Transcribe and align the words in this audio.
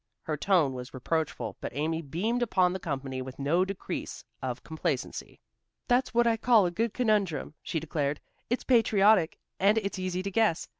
Her 0.23 0.35
tone 0.35 0.73
was 0.73 0.95
reproachful, 0.95 1.57
but 1.61 1.75
Amy 1.75 2.01
beamed 2.01 2.41
upon 2.41 2.73
the 2.73 2.79
company 2.79 3.21
with 3.21 3.37
no 3.37 3.63
decrease 3.63 4.25
of 4.41 4.63
complacency. 4.63 5.39
"That's 5.87 6.11
what 6.11 6.25
I 6.25 6.37
call 6.37 6.65
a 6.65 6.71
good 6.71 6.91
conundrum," 6.91 7.53
she 7.61 7.79
declared; 7.79 8.19
"it's 8.49 8.63
patriotic, 8.63 9.37
and 9.59 9.77
it's 9.77 9.99
easy 9.99 10.23
to 10.23 10.31
guess. 10.31 10.67